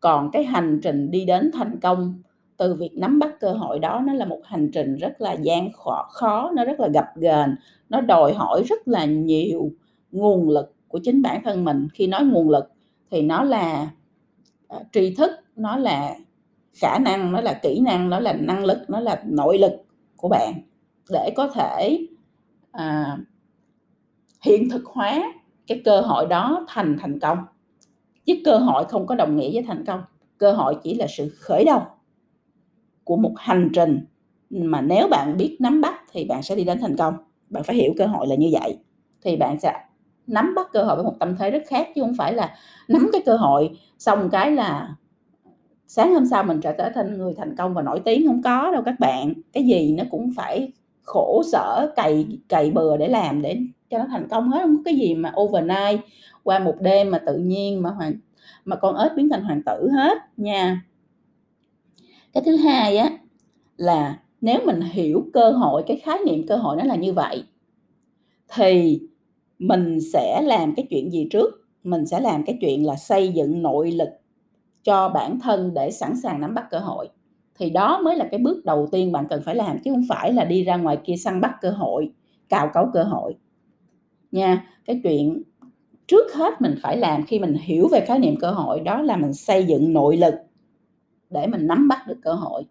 Còn 0.00 0.30
cái 0.30 0.44
hành 0.44 0.80
trình 0.82 1.10
đi 1.10 1.24
đến 1.24 1.50
thành 1.54 1.80
công 1.80 2.22
từ 2.56 2.74
việc 2.74 2.90
nắm 2.94 3.18
bắt 3.18 3.40
cơ 3.40 3.52
hội 3.52 3.78
đó 3.78 4.02
nó 4.06 4.14
là 4.14 4.24
một 4.24 4.40
hành 4.44 4.70
trình 4.72 4.96
rất 4.96 5.20
là 5.20 5.32
gian 5.32 5.72
khó, 5.72 6.08
khó 6.12 6.50
nó 6.56 6.64
rất 6.64 6.80
là 6.80 6.88
gập 6.88 7.06
ghềnh 7.16 7.54
nó 7.88 8.00
đòi 8.00 8.32
hỏi 8.34 8.62
rất 8.68 8.88
là 8.88 9.04
nhiều 9.04 9.70
nguồn 10.12 10.48
lực 10.48 10.74
của 10.88 10.98
chính 11.02 11.22
bản 11.22 11.40
thân 11.44 11.64
mình. 11.64 11.88
Khi 11.94 12.06
nói 12.06 12.24
nguồn 12.24 12.50
lực 12.50 12.64
thì 13.10 13.22
nó 13.22 13.44
là 13.44 13.90
Ờ, 14.68 14.84
tri 14.92 15.14
thức 15.14 15.30
nó 15.56 15.76
là 15.76 16.14
khả 16.80 16.98
năng 16.98 17.32
nó 17.32 17.40
là 17.40 17.60
kỹ 17.62 17.80
năng 17.80 18.10
nó 18.10 18.20
là 18.20 18.32
năng 18.32 18.64
lực 18.64 18.78
nó 18.88 19.00
là 19.00 19.22
nội 19.26 19.58
lực 19.58 19.72
của 20.16 20.28
bạn 20.28 20.54
để 21.10 21.32
có 21.36 21.48
thể 21.48 22.06
à, 22.72 23.18
hiện 24.42 24.70
thực 24.70 24.84
hóa 24.84 25.32
cái 25.66 25.80
cơ 25.84 26.00
hội 26.00 26.26
đó 26.26 26.64
thành 26.68 26.96
thành 27.00 27.20
công. 27.20 27.38
Chứ 28.26 28.34
cơ 28.44 28.58
hội 28.58 28.84
không 28.84 29.06
có 29.06 29.14
đồng 29.14 29.36
nghĩa 29.36 29.50
với 29.52 29.62
thành 29.62 29.84
công. 29.84 30.02
Cơ 30.38 30.52
hội 30.52 30.76
chỉ 30.82 30.94
là 30.94 31.06
sự 31.06 31.28
khởi 31.28 31.64
đầu 31.64 31.82
của 33.04 33.16
một 33.16 33.32
hành 33.36 33.70
trình 33.74 34.04
mà 34.50 34.80
nếu 34.80 35.08
bạn 35.08 35.36
biết 35.36 35.56
nắm 35.60 35.80
bắt 35.80 35.94
thì 36.12 36.24
bạn 36.24 36.42
sẽ 36.42 36.56
đi 36.56 36.64
đến 36.64 36.78
thành 36.80 36.96
công. 36.96 37.14
Bạn 37.50 37.62
phải 37.62 37.76
hiểu 37.76 37.94
cơ 37.98 38.06
hội 38.06 38.26
là 38.26 38.34
như 38.34 38.48
vậy 38.52 38.78
thì 39.22 39.36
bạn 39.36 39.60
sẽ 39.60 39.72
nắm 40.28 40.54
bắt 40.54 40.68
cơ 40.72 40.82
hội 40.82 40.96
với 40.96 41.04
một 41.04 41.14
tâm 41.18 41.36
thế 41.36 41.50
rất 41.50 41.62
khác, 41.66 41.88
chứ 41.94 42.02
không 42.02 42.14
phải 42.18 42.34
là 42.34 42.56
nắm 42.88 43.08
cái 43.12 43.22
cơ 43.26 43.36
hội, 43.36 43.78
xong 43.98 44.30
cái 44.30 44.52
là 44.52 44.94
sáng 45.86 46.14
hôm 46.14 46.26
sau 46.26 46.42
mình 46.44 46.60
trở 46.60 46.90
thành 46.94 47.18
người 47.18 47.34
thành 47.34 47.56
công 47.56 47.74
và 47.74 47.82
nổi 47.82 48.00
tiếng 48.04 48.26
không 48.26 48.42
có 48.42 48.70
đâu 48.70 48.82
các 48.82 49.00
bạn. 49.00 49.32
Cái 49.52 49.64
gì 49.66 49.94
nó 49.98 50.04
cũng 50.10 50.30
phải 50.36 50.72
khổ, 51.02 51.42
sở, 51.52 51.92
cày 51.96 52.26
cày 52.48 52.70
bừa 52.70 52.96
để 52.96 53.08
làm 53.08 53.42
để 53.42 53.58
cho 53.90 53.98
nó 53.98 54.04
thành 54.08 54.28
công 54.28 54.50
hết, 54.50 54.60
không 54.62 54.76
có 54.76 54.82
cái 54.84 54.96
gì 54.96 55.14
mà 55.14 55.32
overnight, 55.40 56.00
qua 56.42 56.58
một 56.58 56.74
đêm 56.80 57.10
mà 57.10 57.18
tự 57.18 57.36
nhiên 57.38 57.82
mà 57.82 57.90
hoàng 57.90 58.12
mà 58.64 58.76
con 58.76 58.96
ếch 58.96 59.12
biến 59.16 59.28
thành 59.28 59.42
hoàng 59.42 59.62
tử 59.62 59.90
hết 59.90 60.18
nha. 60.36 60.82
Cái 62.32 62.42
thứ 62.46 62.56
hai 62.56 62.96
á, 62.96 63.10
là 63.76 64.18
nếu 64.40 64.60
mình 64.64 64.80
hiểu 64.80 65.24
cơ 65.32 65.50
hội, 65.50 65.84
cái 65.86 65.96
khái 65.96 66.18
niệm 66.26 66.46
cơ 66.46 66.56
hội 66.56 66.76
nó 66.76 66.84
là 66.84 66.94
như 66.94 67.12
vậy, 67.12 67.44
thì 68.54 69.00
mình 69.58 69.98
sẽ 70.12 70.42
làm 70.42 70.74
cái 70.74 70.86
chuyện 70.90 71.12
gì 71.12 71.28
trước? 71.30 71.68
Mình 71.84 72.06
sẽ 72.06 72.20
làm 72.20 72.44
cái 72.44 72.58
chuyện 72.60 72.86
là 72.86 72.96
xây 72.96 73.28
dựng 73.28 73.62
nội 73.62 73.92
lực 73.92 74.08
cho 74.82 75.08
bản 75.08 75.40
thân 75.40 75.74
để 75.74 75.90
sẵn 75.90 76.16
sàng 76.22 76.40
nắm 76.40 76.54
bắt 76.54 76.64
cơ 76.70 76.78
hội. 76.78 77.08
Thì 77.58 77.70
đó 77.70 78.00
mới 78.04 78.16
là 78.16 78.28
cái 78.30 78.40
bước 78.40 78.64
đầu 78.64 78.88
tiên 78.92 79.12
bạn 79.12 79.26
cần 79.30 79.42
phải 79.44 79.54
làm, 79.54 79.78
chứ 79.84 79.90
không 79.90 80.04
phải 80.08 80.32
là 80.32 80.44
đi 80.44 80.64
ra 80.64 80.76
ngoài 80.76 80.98
kia 81.04 81.16
săn 81.16 81.40
bắt 81.40 81.54
cơ 81.60 81.70
hội, 81.70 82.12
cào 82.48 82.70
cấu 82.74 82.86
cơ 82.94 83.02
hội. 83.04 83.36
Nha, 84.32 84.66
cái 84.84 85.00
chuyện 85.02 85.42
trước 86.06 86.34
hết 86.34 86.60
mình 86.60 86.74
phải 86.82 86.96
làm 86.96 87.26
khi 87.26 87.38
mình 87.38 87.54
hiểu 87.54 87.88
về 87.92 88.00
khái 88.00 88.18
niệm 88.18 88.36
cơ 88.40 88.50
hội, 88.50 88.80
đó 88.80 89.02
là 89.02 89.16
mình 89.16 89.34
xây 89.34 89.64
dựng 89.64 89.92
nội 89.92 90.16
lực 90.16 90.34
để 91.30 91.46
mình 91.46 91.66
nắm 91.66 91.88
bắt 91.88 91.98
được 92.08 92.18
cơ 92.22 92.32
hội. 92.32 92.64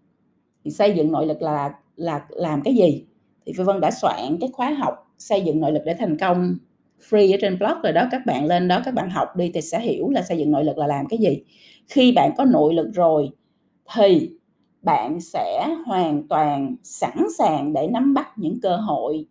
Thì 0.63 0.72
xây 0.72 0.94
dựng 0.94 1.12
nội 1.12 1.25
lực 1.27 1.41
là 1.41 1.74
là 1.96 2.25
làm 2.29 2.62
cái 2.62 2.75
gì? 2.75 3.06
Thì 3.46 3.53
Phi 3.58 3.63
Vân 3.63 3.79
đã 3.79 3.91
soạn 3.91 4.38
cái 4.41 4.50
khóa 4.53 4.70
học 4.70 5.13
xây 5.17 5.41
dựng 5.41 5.60
nội 5.60 5.72
lực 5.72 5.82
để 5.86 5.96
thành 6.00 6.17
công 6.17 6.58
free 7.10 7.36
ở 7.36 7.38
trên 7.42 7.60
blog 7.60 7.82
rồi 7.84 7.94
đó, 7.94 8.08
các 8.12 8.25
bạn 8.25 8.46
lên 8.46 8.68
đó, 8.68 8.82
các 8.86 8.94
bạn 8.94 9.10
học 9.10 9.36
đi 9.36 9.51
thì 9.54 9.62
sẽ 9.62 9.80
hiểu 9.80 10.10
là 10.10 10.22
xây 10.22 10.38
dựng 10.38 10.51
nội 10.51 10.63
lực 10.63 10.77
là 10.77 10.88
làm 10.88 11.06
cái 11.10 11.20
gì. 11.20 11.44
Khi 11.88 12.12
bạn 12.12 12.32
có 12.38 12.46
nội 12.46 12.74
lực 12.74 12.88
rồi 12.94 13.30
thì 13.96 14.30
bạn 14.82 15.22
sẽ 15.22 15.75
hoàn 15.86 16.27
toàn 16.27 16.75
sẵn 16.84 17.18
sàng 17.38 17.74
để 17.74 17.88
nắm 17.88 18.13
bắt 18.13 18.27
những 18.38 18.62
cơ 18.62 18.75
hội 18.75 19.25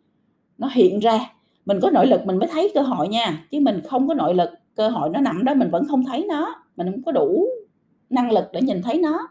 nó 0.58 0.68
hiện 0.72 1.00
ra. 1.00 1.20
Mình 1.66 1.78
có 1.82 1.90
nội 1.90 2.06
lực 2.06 2.26
mình 2.26 2.38
mới 2.38 2.48
thấy 2.52 2.72
cơ 2.74 2.80
hội 2.80 3.08
nha, 3.08 3.46
chứ 3.50 3.60
mình 3.60 3.80
không 3.84 4.08
có 4.08 4.14
nội 4.14 4.34
lực, 4.34 4.50
cơ 4.74 4.88
hội 4.88 5.10
nó 5.10 5.20
nằm 5.20 5.44
đó 5.44 5.54
mình 5.54 5.70
vẫn 5.70 5.88
không 5.88 6.04
thấy 6.04 6.26
nó, 6.28 6.54
mình 6.76 6.92
không 6.92 7.02
có 7.02 7.12
đủ 7.12 7.46
năng 8.10 8.32
lực 8.32 8.44
để 8.52 8.62
nhìn 8.62 8.82
thấy 8.82 8.98
nó, 8.98 9.28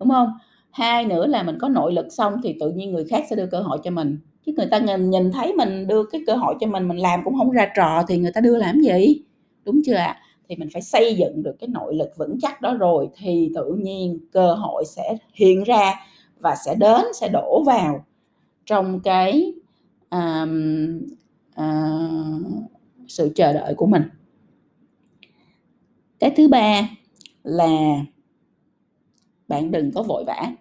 đúng 0.00 0.10
không? 0.10 0.28
Hai 0.70 1.04
nữa 1.04 1.26
là 1.26 1.42
mình 1.42 1.58
có 1.60 1.68
nội 1.68 1.92
lực 1.92 2.06
xong 2.10 2.34
thì 2.42 2.56
tự 2.60 2.70
nhiên 2.70 2.92
người 2.92 3.04
khác 3.04 3.24
sẽ 3.30 3.36
đưa 3.36 3.46
cơ 3.46 3.60
hội 3.60 3.78
cho 3.84 3.90
mình 3.90 4.18
chứ 4.46 4.52
người 4.56 4.66
ta 4.66 4.78
nhìn 4.78 5.10
nhìn 5.10 5.32
thấy 5.32 5.52
mình 5.52 5.86
đưa 5.86 6.04
cái 6.04 6.20
cơ 6.26 6.34
hội 6.34 6.54
cho 6.60 6.66
mình 6.66 6.88
mình 6.88 6.96
làm 6.96 7.20
cũng 7.24 7.34
không 7.36 7.50
ra 7.50 7.70
trò 7.76 8.04
thì 8.08 8.18
người 8.18 8.32
ta 8.32 8.40
đưa 8.40 8.56
làm 8.56 8.80
gì? 8.80 9.22
Đúng 9.64 9.80
chưa 9.86 9.94
ạ? 9.94 10.20
Thì 10.48 10.56
mình 10.56 10.68
phải 10.72 10.82
xây 10.82 11.14
dựng 11.16 11.42
được 11.42 11.56
cái 11.60 11.68
nội 11.68 11.94
lực 11.94 12.10
vững 12.16 12.38
chắc 12.42 12.60
đó 12.60 12.74
rồi 12.74 13.08
thì 13.16 13.50
tự 13.54 13.74
nhiên 13.82 14.18
cơ 14.32 14.54
hội 14.54 14.84
sẽ 14.86 15.16
hiện 15.34 15.64
ra 15.64 15.94
và 16.38 16.54
sẽ 16.64 16.74
đến 16.74 17.00
sẽ 17.14 17.28
đổ 17.28 17.62
vào 17.66 18.04
trong 18.66 19.00
cái 19.00 19.52
um, 20.10 21.00
uh, 21.60 22.46
sự 23.08 23.32
chờ 23.34 23.52
đợi 23.52 23.74
của 23.74 23.86
mình. 23.86 24.02
Cái 26.18 26.30
thứ 26.36 26.48
ba 26.48 26.88
là 27.42 28.04
bạn 29.48 29.70
đừng 29.70 29.92
có 29.92 30.02
vội 30.02 30.24
vã. 30.24 30.52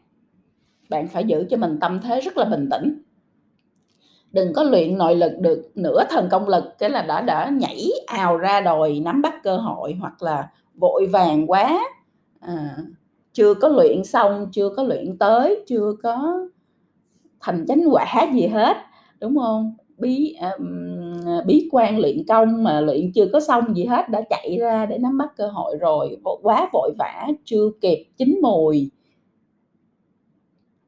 Bạn 0.89 1.07
phải 1.07 1.23
giữ 1.23 1.45
cho 1.49 1.57
mình 1.57 1.77
tâm 1.81 1.99
thế 2.03 2.21
rất 2.21 2.37
là 2.37 2.45
bình 2.45 2.69
tĩnh 2.71 3.02
đừng 4.33 4.53
có 4.53 4.63
luyện 4.63 4.97
nội 4.97 5.15
lực 5.15 5.31
được 5.39 5.71
nửa 5.75 6.03
thần 6.09 6.29
công 6.31 6.47
lực 6.47 6.63
cái 6.79 6.89
là 6.89 7.01
đã 7.01 7.21
đã 7.21 7.49
nhảy 7.49 7.89
ào 8.07 8.37
ra 8.37 8.61
đòi 8.61 8.99
nắm 8.99 9.21
bắt 9.21 9.43
cơ 9.43 9.57
hội 9.57 9.95
hoặc 9.99 10.23
là 10.23 10.49
vội 10.75 11.05
vàng 11.05 11.51
quá. 11.51 11.89
À, 12.39 12.77
chưa 13.33 13.53
có 13.53 13.67
luyện 13.67 14.03
xong 14.03 14.49
chưa 14.51 14.69
có 14.69 14.83
luyện 14.83 15.17
tới 15.17 15.63
chưa 15.67 15.93
có 16.03 16.47
thành 17.41 17.65
chánh 17.67 17.83
quả 17.91 18.27
gì 18.33 18.47
hết 18.47 18.77
đúng 19.19 19.37
không? 19.37 19.73
Bí 19.97 20.35
uh, 20.55 21.45
bí 21.45 21.69
quan 21.71 21.99
luyện 21.99 22.17
công 22.27 22.63
mà 22.63 22.81
luyện 22.81 23.11
chưa 23.15 23.25
có 23.33 23.39
xong 23.39 23.75
gì 23.75 23.85
hết 23.85 24.09
đã 24.09 24.21
chạy 24.29 24.57
ra 24.59 24.85
để 24.85 24.97
nắm 24.97 25.17
bắt 25.17 25.29
cơ 25.37 25.47
hội 25.47 25.77
rồi 25.79 26.17
quá 26.41 26.69
vội 26.73 26.91
vã 26.99 27.27
chưa 27.45 27.69
kịp 27.81 28.05
chín 28.17 28.39
mùi. 28.41 28.91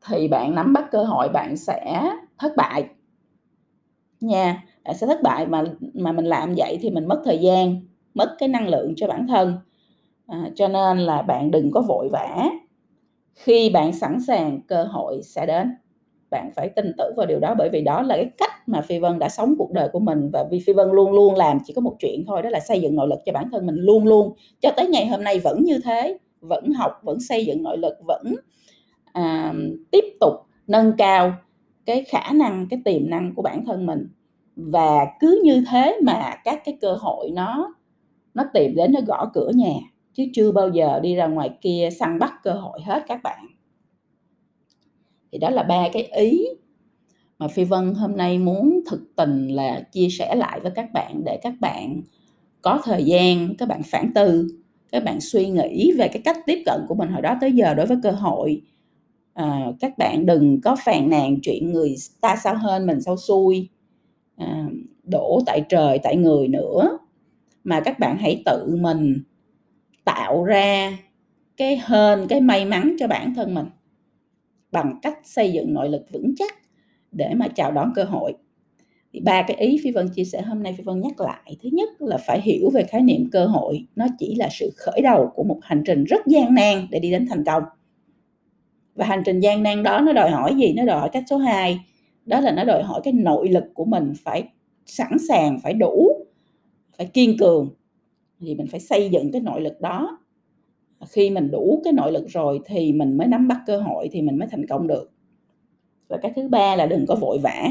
Thì 0.07 0.27
bạn 0.27 0.55
nắm 0.55 0.73
bắt 0.73 0.91
cơ 0.91 1.03
hội 1.03 1.29
bạn 1.29 1.57
sẽ 1.57 2.11
thất 2.37 2.55
bại 2.55 2.89
nha 4.27 4.63
bạn 4.83 4.97
sẽ 4.97 5.07
thất 5.07 5.23
bại 5.23 5.45
mà 5.45 5.63
mà 5.93 6.11
mình 6.11 6.25
làm 6.25 6.53
vậy 6.57 6.77
thì 6.81 6.89
mình 6.89 7.07
mất 7.07 7.21
thời 7.25 7.37
gian 7.37 7.81
mất 8.13 8.35
cái 8.39 8.49
năng 8.49 8.67
lượng 8.69 8.93
cho 8.95 9.07
bản 9.07 9.27
thân. 9.27 9.53
À, 10.27 10.49
cho 10.55 10.67
nên 10.67 10.97
là 10.97 11.21
bạn 11.21 11.51
đừng 11.51 11.71
có 11.71 11.81
vội 11.81 12.09
vã. 12.11 12.49
Khi 13.33 13.69
bạn 13.69 13.93
sẵn 13.93 14.21
sàng 14.27 14.61
cơ 14.67 14.83
hội 14.83 15.21
sẽ 15.23 15.45
đến. 15.45 15.75
Bạn 16.31 16.51
phải 16.55 16.69
tin 16.69 16.91
tưởng 16.97 17.13
vào 17.17 17.25
điều 17.25 17.39
đó 17.39 17.55
bởi 17.57 17.69
vì 17.69 17.81
đó 17.81 18.01
là 18.01 18.15
cái 18.15 18.29
cách 18.37 18.51
mà 18.67 18.81
phi 18.81 18.99
vân 18.99 19.19
đã 19.19 19.29
sống 19.29 19.55
cuộc 19.57 19.71
đời 19.71 19.89
của 19.93 19.99
mình 19.99 20.29
và 20.33 20.45
vì 20.51 20.59
phi 20.59 20.73
vân 20.73 20.91
luôn 20.91 21.11
luôn 21.11 21.35
làm 21.35 21.57
chỉ 21.65 21.73
có 21.73 21.81
một 21.81 21.95
chuyện 21.99 22.23
thôi 22.27 22.41
đó 22.41 22.49
là 22.49 22.59
xây 22.59 22.81
dựng 22.81 22.95
nội 22.95 23.07
lực 23.07 23.19
cho 23.25 23.31
bản 23.31 23.49
thân 23.51 23.65
mình 23.65 23.75
luôn 23.75 24.05
luôn. 24.05 24.33
Cho 24.61 24.71
tới 24.77 24.87
ngày 24.87 25.07
hôm 25.07 25.23
nay 25.23 25.39
vẫn 25.39 25.63
như 25.63 25.79
thế 25.83 26.17
vẫn 26.41 26.73
học 26.73 26.91
vẫn 27.03 27.19
xây 27.19 27.45
dựng 27.45 27.63
nội 27.63 27.77
lực 27.77 27.93
vẫn 28.07 28.35
à, 29.13 29.53
tiếp 29.91 30.05
tục 30.19 30.33
nâng 30.67 30.93
cao 30.97 31.33
cái 31.85 32.03
khả 32.03 32.31
năng 32.33 32.67
cái 32.69 32.81
tiềm 32.85 33.09
năng 33.09 33.35
của 33.35 33.41
bản 33.41 33.65
thân 33.65 33.85
mình 33.85 34.07
và 34.55 35.05
cứ 35.19 35.41
như 35.43 35.63
thế 35.71 35.99
mà 36.03 36.35
các 36.43 36.61
cái 36.65 36.77
cơ 36.81 36.93
hội 36.99 37.29
nó 37.33 37.75
nó 38.33 38.43
tìm 38.53 38.75
đến 38.75 38.91
nó 38.91 38.99
gõ 39.07 39.31
cửa 39.33 39.51
nhà 39.55 39.73
chứ 40.13 40.23
chưa 40.33 40.51
bao 40.51 40.69
giờ 40.69 40.99
đi 40.99 41.15
ra 41.15 41.27
ngoài 41.27 41.49
kia 41.61 41.89
săn 41.99 42.19
bắt 42.19 42.33
cơ 42.43 42.53
hội 42.53 42.79
hết 42.81 43.03
các 43.07 43.23
bạn. 43.23 43.47
Thì 45.31 45.37
đó 45.37 45.49
là 45.49 45.63
ba 45.63 45.89
cái 45.93 46.03
ý 46.03 46.47
mà 47.39 47.47
phi 47.47 47.63
vân 47.63 47.93
hôm 47.93 48.17
nay 48.17 48.37
muốn 48.37 48.79
thực 48.89 49.15
tình 49.15 49.47
là 49.47 49.81
chia 49.91 50.07
sẻ 50.09 50.35
lại 50.35 50.59
với 50.59 50.71
các 50.75 50.89
bạn 50.93 51.21
để 51.25 51.39
các 51.43 51.53
bạn 51.59 52.01
có 52.61 52.81
thời 52.83 53.03
gian 53.03 53.55
các 53.57 53.67
bạn 53.67 53.81
phản 53.83 54.13
tư 54.13 54.47
các 54.91 55.03
bạn 55.03 55.21
suy 55.21 55.49
nghĩ 55.49 55.91
về 55.91 56.07
cái 56.07 56.21
cách 56.25 56.37
tiếp 56.45 56.63
cận 56.65 56.85
của 56.87 56.95
mình 56.95 57.09
hồi 57.09 57.21
đó 57.21 57.37
tới 57.41 57.51
giờ 57.51 57.73
đối 57.73 57.85
với 57.85 57.97
cơ 58.03 58.11
hội. 58.11 58.61
À, 59.33 59.65
các 59.79 59.97
bạn 59.97 60.25
đừng 60.25 60.61
có 60.61 60.75
phàn 60.85 61.09
nàn 61.09 61.41
chuyện 61.41 61.71
người 61.71 61.95
ta 62.21 62.35
sao 62.43 62.55
hơn 62.57 62.85
mình 62.85 63.01
sao 63.01 63.17
xui 63.17 63.69
à, 64.37 64.65
đổ 65.03 65.41
tại 65.45 65.61
trời 65.69 65.99
tại 66.03 66.15
người 66.15 66.47
nữa. 66.47 66.97
Mà 67.63 67.79
các 67.79 67.99
bạn 67.99 68.17
hãy 68.17 68.41
tự 68.45 68.77
mình 68.79 69.23
tạo 70.05 70.43
ra 70.43 70.97
cái 71.57 71.81
hên 71.87 72.27
cái 72.27 72.41
may 72.41 72.65
mắn 72.65 72.95
cho 72.99 73.07
bản 73.07 73.33
thân 73.35 73.53
mình 73.53 73.65
bằng 74.71 74.99
cách 75.01 75.19
xây 75.23 75.51
dựng 75.51 75.73
nội 75.73 75.89
lực 75.89 76.05
vững 76.11 76.35
chắc 76.37 76.53
để 77.11 77.33
mà 77.33 77.47
chào 77.47 77.71
đón 77.71 77.91
cơ 77.95 78.03
hội. 78.03 78.33
Thì 79.13 79.19
ba 79.19 79.41
cái 79.41 79.57
ý 79.57 79.79
phi 79.83 79.91
vân 79.91 80.09
chia 80.09 80.23
sẻ 80.23 80.41
hôm 80.41 80.63
nay 80.63 80.73
phi 80.77 80.83
vân 80.83 81.01
nhắc 81.01 81.19
lại. 81.19 81.57
Thứ 81.63 81.69
nhất 81.73 81.89
là 81.99 82.17
phải 82.17 82.41
hiểu 82.41 82.69
về 82.73 82.83
khái 82.83 83.01
niệm 83.01 83.29
cơ 83.31 83.45
hội. 83.45 83.85
Nó 83.95 84.05
chỉ 84.19 84.35
là 84.35 84.49
sự 84.51 84.71
khởi 84.75 85.01
đầu 85.01 85.31
của 85.35 85.43
một 85.43 85.59
hành 85.63 85.83
trình 85.85 86.03
rất 86.03 86.27
gian 86.27 86.55
nan 86.55 86.87
để 86.89 86.99
đi 86.99 87.11
đến 87.11 87.27
thành 87.29 87.43
công. 87.45 87.63
Và 88.95 89.05
hành 89.05 89.21
trình 89.25 89.39
gian 89.39 89.63
nan 89.63 89.83
đó 89.83 89.99
nó 89.99 90.13
đòi 90.13 90.29
hỏi 90.29 90.55
gì? 90.57 90.73
Nó 90.73 90.85
đòi 90.85 90.99
hỏi 90.99 91.09
cách 91.13 91.23
số 91.29 91.37
2 91.37 91.79
đó 92.25 92.39
là 92.39 92.51
nó 92.51 92.63
đòi 92.63 92.83
hỏi 92.83 93.01
cái 93.03 93.13
nội 93.13 93.49
lực 93.49 93.63
của 93.73 93.85
mình 93.85 94.13
phải 94.23 94.49
sẵn 94.85 95.11
sàng, 95.27 95.59
phải 95.63 95.73
đủ, 95.73 96.07
phải 96.97 97.07
kiên 97.07 97.37
cường. 97.37 97.69
Thì 98.39 98.55
mình 98.55 98.67
phải 98.67 98.79
xây 98.79 99.09
dựng 99.09 99.31
cái 99.31 99.41
nội 99.41 99.61
lực 99.61 99.81
đó. 99.81 100.19
Khi 101.09 101.29
mình 101.29 101.51
đủ 101.51 101.81
cái 101.83 101.93
nội 101.93 102.11
lực 102.11 102.25
rồi 102.27 102.59
thì 102.65 102.93
mình 102.93 103.17
mới 103.17 103.27
nắm 103.27 103.47
bắt 103.47 103.61
cơ 103.65 103.79
hội 103.79 104.09
thì 104.11 104.21
mình 104.21 104.37
mới 104.39 104.47
thành 104.51 104.67
công 104.67 104.87
được. 104.87 105.11
Và 106.07 106.17
cái 106.17 106.33
thứ 106.35 106.47
ba 106.47 106.75
là 106.75 106.85
đừng 106.85 107.05
có 107.07 107.15
vội 107.15 107.39
vã. 107.43 107.69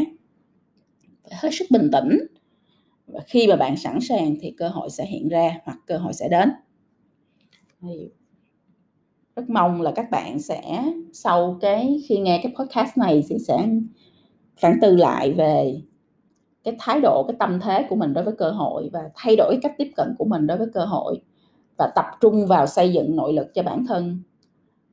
Phải 1.22 1.32
hết 1.42 1.50
sức 1.52 1.64
bình 1.70 1.90
tĩnh. 1.92 2.26
Và 3.06 3.20
khi 3.26 3.46
mà 3.46 3.56
bạn 3.56 3.76
sẵn 3.76 4.00
sàng 4.00 4.36
thì 4.40 4.50
cơ 4.50 4.68
hội 4.68 4.90
sẽ 4.90 5.06
hiện 5.06 5.28
ra 5.28 5.60
hoặc 5.64 5.78
cơ 5.86 5.98
hội 5.98 6.12
sẽ 6.12 6.28
đến. 6.28 6.50
Rất 9.36 9.50
mong 9.50 9.82
là 9.82 9.92
các 9.92 10.10
bạn 10.10 10.38
sẽ 10.38 10.84
sau 11.12 11.58
cái 11.60 12.02
khi 12.08 12.18
nghe 12.18 12.40
cái 12.42 12.52
podcast 12.58 12.96
này 12.96 13.24
thì 13.28 13.36
sẽ 13.38 13.68
phản 14.56 14.78
tư 14.82 14.96
lại 14.96 15.32
về 15.32 15.80
cái 16.64 16.76
thái 16.78 17.00
độ, 17.00 17.24
cái 17.28 17.36
tâm 17.38 17.60
thế 17.60 17.86
của 17.88 17.96
mình 17.96 18.12
đối 18.12 18.24
với 18.24 18.34
cơ 18.38 18.50
hội 18.50 18.90
và 18.92 19.00
thay 19.14 19.36
đổi 19.36 19.58
cách 19.62 19.72
tiếp 19.78 19.90
cận 19.96 20.14
của 20.18 20.24
mình 20.24 20.46
đối 20.46 20.58
với 20.58 20.66
cơ 20.74 20.84
hội 20.84 21.20
và 21.78 21.92
tập 21.94 22.04
trung 22.20 22.46
vào 22.46 22.66
xây 22.66 22.92
dựng 22.92 23.16
nội 23.16 23.32
lực 23.32 23.54
cho 23.54 23.62
bản 23.62 23.86
thân. 23.86 24.22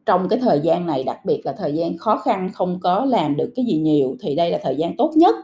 Trong 0.06 0.30
cái 0.30 0.40
thời 0.40 0.60
gian 0.60 0.86
này, 0.86 1.04
đặc 1.04 1.26
biệt 1.26 1.42
là 1.46 1.54
thời 1.54 1.74
gian 1.74 1.98
khó 1.98 2.18
khăn, 2.18 2.50
không 2.54 2.80
có 2.80 3.06
làm 3.06 3.38
được 3.38 3.54
cái 3.56 3.66
gì 3.66 3.78
nhiều, 3.78 4.16
thì 4.20 4.36
đây 4.36 4.52
là 4.52 4.60
thời 4.64 4.76
gian 4.76 4.98
tốt 4.98 5.12
nhất 5.16 5.36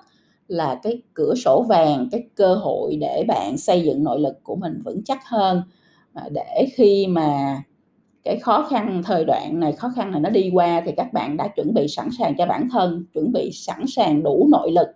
là 0.47 0.79
cái 0.83 1.01
cửa 1.13 1.33
sổ 1.35 1.65
vàng, 1.69 2.07
cái 2.11 2.23
cơ 2.35 2.55
hội 2.55 2.95
để 2.95 3.23
bạn 3.27 3.57
xây 3.57 3.83
dựng 3.83 4.03
nội 4.03 4.19
lực 4.19 4.43
của 4.43 4.55
mình 4.55 4.81
vững 4.85 5.03
chắc 5.03 5.19
hơn. 5.25 5.61
Để 6.31 6.67
khi 6.73 7.07
mà 7.07 7.61
cái 8.27 8.39
khó 8.39 8.67
khăn 8.69 9.01
thời 9.05 9.25
đoạn 9.25 9.59
này, 9.59 9.71
khó 9.71 9.91
khăn 9.95 10.11
này 10.11 10.21
nó 10.21 10.29
đi 10.29 10.49
qua 10.53 10.81
thì 10.85 10.91
các 10.97 11.13
bạn 11.13 11.37
đã 11.37 11.47
chuẩn 11.47 11.73
bị 11.73 11.87
sẵn 11.87 12.09
sàng 12.19 12.33
cho 12.37 12.45
bản 12.45 12.69
thân, 12.71 13.05
chuẩn 13.13 13.31
bị 13.31 13.51
sẵn 13.53 13.87
sàng 13.87 14.23
đủ 14.23 14.47
nội 14.51 14.71
lực 14.71 14.87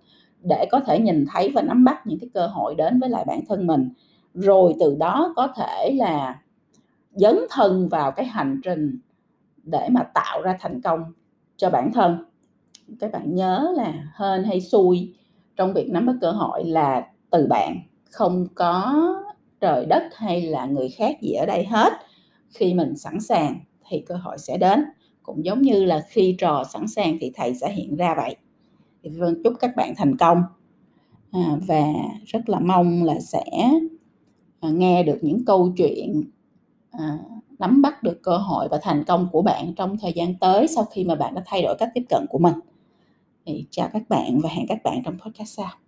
để 0.41 0.65
có 0.71 0.79
thể 0.79 0.99
nhìn 0.99 1.25
thấy 1.33 1.51
và 1.55 1.61
nắm 1.61 1.83
bắt 1.83 2.07
những 2.07 2.19
cái 2.19 2.29
cơ 2.33 2.47
hội 2.47 2.75
đến 2.75 2.99
với 2.99 3.09
lại 3.09 3.23
bản 3.27 3.39
thân 3.49 3.67
mình. 3.67 3.89
Rồi 4.33 4.75
từ 4.79 4.95
đó 4.99 5.33
có 5.35 5.47
thể 5.57 5.91
là 5.97 6.39
dấn 7.13 7.39
thân 7.49 7.89
vào 7.89 8.11
cái 8.11 8.25
hành 8.25 8.61
trình 8.63 8.99
để 9.63 9.87
mà 9.91 10.03
tạo 10.03 10.41
ra 10.41 10.57
thành 10.59 10.81
công 10.81 11.03
cho 11.57 11.69
bản 11.69 11.91
thân. 11.93 12.25
Các 12.99 13.11
bạn 13.11 13.35
nhớ 13.35 13.73
là 13.77 13.93
hên 14.15 14.43
hay 14.43 14.61
xui 14.61 15.13
trong 15.55 15.73
việc 15.73 15.89
nắm 15.89 16.05
bắt 16.05 16.15
cơ 16.21 16.31
hội 16.31 16.63
là 16.65 17.07
từ 17.29 17.47
bạn, 17.49 17.77
không 18.11 18.47
có 18.55 18.95
trời 19.59 19.85
đất 19.85 20.03
hay 20.15 20.41
là 20.41 20.65
người 20.65 20.89
khác 20.89 21.21
gì 21.21 21.33
ở 21.33 21.45
đây 21.45 21.65
hết 21.65 21.93
khi 22.53 22.73
mình 22.73 22.97
sẵn 22.97 23.19
sàng 23.19 23.59
thì 23.89 24.03
cơ 24.07 24.15
hội 24.15 24.37
sẽ 24.37 24.57
đến. 24.57 24.83
Cũng 25.23 25.45
giống 25.45 25.61
như 25.61 25.85
là 25.85 26.01
khi 26.09 26.35
trò 26.39 26.63
sẵn 26.73 26.87
sàng 26.87 27.17
thì 27.21 27.31
thầy 27.35 27.55
sẽ 27.55 27.73
hiện 27.73 27.95
ra 27.95 28.15
vậy. 28.15 28.35
Thì 29.03 29.09
vâng 29.09 29.43
chúc 29.43 29.53
các 29.59 29.75
bạn 29.75 29.93
thành 29.97 30.17
công. 30.17 30.43
À, 31.31 31.57
và 31.67 31.83
rất 32.25 32.49
là 32.49 32.59
mong 32.59 33.03
là 33.03 33.19
sẽ 33.19 33.43
à, 34.59 34.69
nghe 34.69 35.03
được 35.03 35.17
những 35.21 35.45
câu 35.45 35.73
chuyện 35.77 36.23
à, 36.91 37.17
nắm 37.59 37.81
bắt 37.81 38.03
được 38.03 38.19
cơ 38.23 38.37
hội 38.37 38.67
và 38.71 38.79
thành 38.81 39.03
công 39.07 39.27
của 39.31 39.41
bạn 39.41 39.73
trong 39.75 39.97
thời 39.97 40.13
gian 40.13 40.35
tới 40.39 40.67
sau 40.67 40.85
khi 40.85 41.03
mà 41.03 41.15
bạn 41.15 41.35
đã 41.35 41.43
thay 41.45 41.61
đổi 41.61 41.75
cách 41.79 41.89
tiếp 41.93 42.03
cận 42.09 42.25
của 42.29 42.37
mình. 42.37 42.53
Thì 43.45 43.65
chào 43.71 43.89
các 43.93 44.09
bạn 44.09 44.39
và 44.43 44.49
hẹn 44.49 44.67
các 44.67 44.83
bạn 44.83 45.01
trong 45.03 45.17
podcast 45.19 45.57
sau. 45.57 45.80